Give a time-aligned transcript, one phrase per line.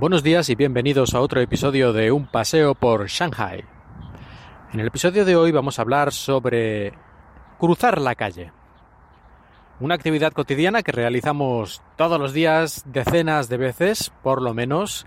[0.00, 3.64] Buenos días y bienvenidos a otro episodio de Un paseo por Shanghai.
[4.72, 6.92] En el episodio de hoy vamos a hablar sobre
[7.58, 8.52] cruzar la calle.
[9.80, 15.04] Una actividad cotidiana que realizamos todos los días decenas de veces, por lo menos,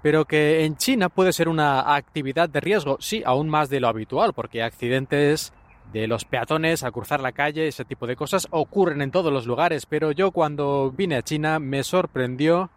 [0.00, 3.88] pero que en China puede ser una actividad de riesgo, sí, aún más de lo
[3.88, 5.52] habitual, porque accidentes
[5.92, 9.46] de los peatones al cruzar la calle, ese tipo de cosas ocurren en todos los
[9.46, 12.70] lugares, pero yo cuando vine a China me sorprendió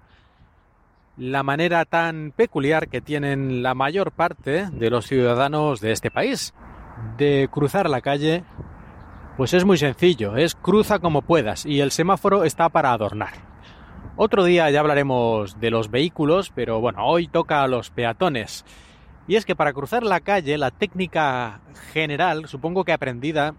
[1.19, 6.53] la manera tan peculiar que tienen la mayor parte de los ciudadanos de este país
[7.17, 8.45] de cruzar la calle,
[9.35, 13.33] pues es muy sencillo, es cruza como puedas y el semáforo está para adornar.
[14.15, 18.65] Otro día ya hablaremos de los vehículos, pero bueno, hoy toca a los peatones.
[19.27, 21.59] Y es que para cruzar la calle, la técnica
[21.91, 23.55] general, supongo que aprendida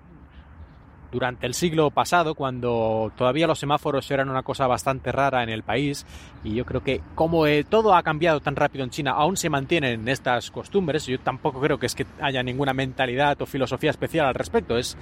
[1.12, 5.62] durante el siglo pasado, cuando todavía los semáforos eran una cosa bastante rara en el
[5.62, 6.06] país,
[6.44, 9.50] y yo creo que como eh, todo ha cambiado tan rápido en China, aún se
[9.50, 14.26] mantienen estas costumbres, yo tampoco creo que es que haya ninguna mentalidad o filosofía especial
[14.26, 14.96] al respecto, es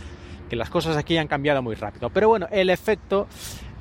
[0.49, 2.11] que las cosas aquí han cambiado muy rápido.
[2.11, 3.27] Pero bueno, el efecto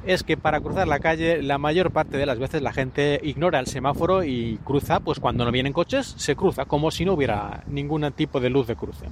[0.05, 3.59] es que para cruzar la calle la mayor parte de las veces la gente ignora
[3.59, 7.63] el semáforo y cruza, pues cuando no vienen coches, se cruza como si no hubiera
[7.67, 9.05] ningún tipo de luz de cruce.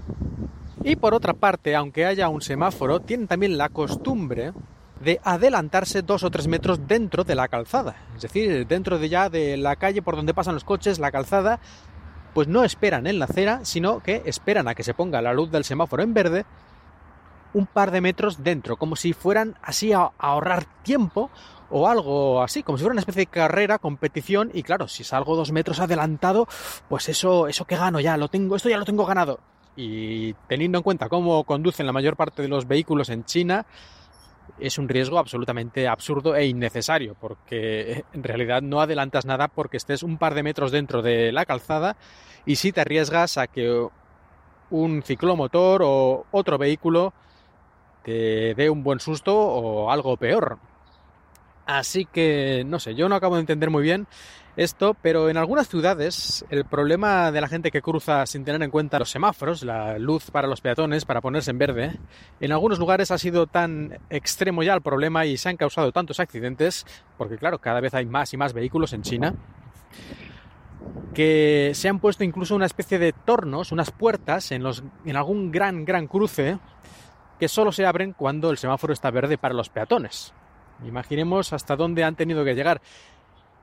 [0.88, 4.54] Y por otra parte, aunque haya un semáforo, tienen también la costumbre
[5.02, 7.96] de adelantarse dos o tres metros dentro de la calzada.
[8.16, 11.60] Es decir, dentro de ya de la calle por donde pasan los coches, la calzada,
[12.36, 15.50] pues no esperan en la acera, sino que esperan a que se ponga la luz
[15.50, 16.46] del semáforo en verde
[17.54, 21.32] un par de metros dentro, como si fueran así a ahorrar tiempo
[21.72, 25.36] o algo así, como si fuera una especie de carrera, competición, y claro, si salgo
[25.36, 26.48] dos metros adelantado,
[26.90, 29.40] pues eso, eso que gano ya, lo tengo, esto ya lo tengo ganado.
[29.76, 33.66] Y teniendo en cuenta cómo conducen la mayor parte de los vehículos en China,
[34.60, 40.04] es un riesgo absolutamente absurdo e innecesario, porque en realidad no adelantas nada porque estés
[40.04, 41.98] un par de metros dentro de la calzada
[42.46, 43.88] y si te arriesgas a que
[44.70, 47.14] un ciclomotor o otro vehículo
[48.04, 50.60] te dé un buen susto o algo peor.
[51.66, 54.08] Así que, no sé, yo no acabo de entender muy bien
[54.56, 58.72] esto, pero en algunas ciudades el problema de la gente que cruza sin tener en
[58.72, 62.00] cuenta los semáforos, la luz para los peatones, para ponerse en verde,
[62.40, 66.20] en algunos lugares ha sido tan extremo ya el problema y se han causado tantos
[66.20, 66.86] accidentes,
[67.18, 69.36] porque claro, cada vez hay más y más vehículos en China,
[71.14, 75.52] que se han puesto incluso una especie de tornos, unas puertas en, los, en algún
[75.52, 76.60] gran, gran cruce,
[77.40, 80.34] que solo se abren cuando el semáforo está verde para los peatones.
[80.84, 82.82] Imaginemos hasta dónde han tenido que llegar.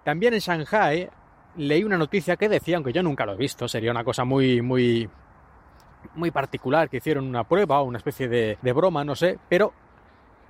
[0.04, 1.08] También en Shanghai
[1.56, 4.62] leí una noticia que decía, aunque yo nunca lo he visto, sería una cosa muy,
[4.62, 5.08] muy,
[6.14, 9.72] muy particular, que hicieron una prueba o una especie de, de broma, no sé, pero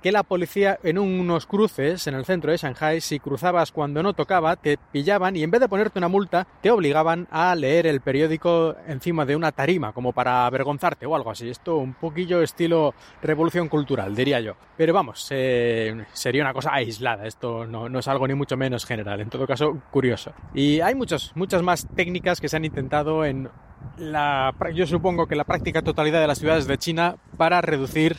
[0.03, 4.11] que la policía en unos cruces en el centro de Shanghai, si cruzabas cuando no
[4.11, 8.01] tocaba, te pillaban y en vez de ponerte una multa, te obligaban a leer el
[8.01, 11.49] periódico encima de una tarima, como para avergonzarte o algo así.
[11.49, 14.55] Esto un poquillo estilo revolución cultural, diría yo.
[14.75, 19.21] Pero vamos, sería una cosa aislada, esto no, no, es algo ni mucho menos general,
[19.21, 20.33] en todo caso curioso.
[20.53, 23.49] Y hay muchas, muchas más técnicas que se han intentado en
[23.97, 28.17] la, yo supongo que la práctica totalidad de las ciudades de China para reducir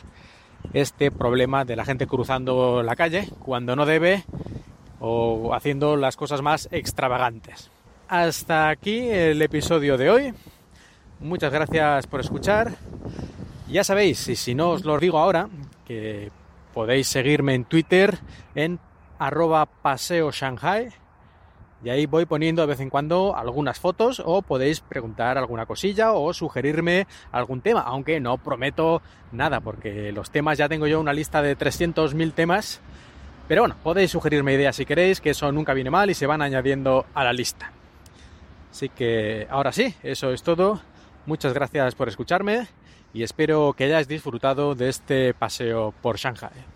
[0.73, 4.23] este problema de la gente cruzando la calle cuando no debe
[4.99, 7.69] o haciendo las cosas más extravagantes.
[8.07, 10.33] Hasta aquí el episodio de hoy.
[11.19, 12.73] Muchas gracias por escuchar.
[13.67, 15.49] Ya sabéis, y si no os lo digo ahora,
[15.85, 16.31] que
[16.73, 18.17] podéis seguirme en Twitter
[18.53, 18.79] en
[19.17, 20.89] arroba paseo Shanghai
[21.85, 26.13] y ahí voy poniendo de vez en cuando algunas fotos o podéis preguntar alguna cosilla
[26.13, 31.13] o sugerirme algún tema, aunque no prometo nada porque los temas ya tengo yo una
[31.13, 32.81] lista de 300.000 temas.
[33.47, 36.41] Pero bueno, podéis sugerirme ideas si queréis, que eso nunca viene mal y se van
[36.41, 37.71] añadiendo a la lista.
[38.71, 40.81] Así que ahora sí, eso es todo.
[41.27, 42.65] Muchas gracias por escucharme
[43.13, 46.74] y espero que hayáis disfrutado de este paseo por Shanghai.